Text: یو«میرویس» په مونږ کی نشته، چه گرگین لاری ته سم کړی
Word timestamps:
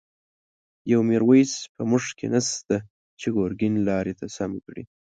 یو«میرویس» 0.91 1.53
په 1.75 1.81
مونږ 1.89 2.05
کی 2.17 2.27
نشته، 2.33 2.75
چه 3.19 3.27
گرگین 3.37 3.73
لاری 3.87 4.13
ته 4.19 4.25
سم 4.37 4.51
کړی 4.65 4.83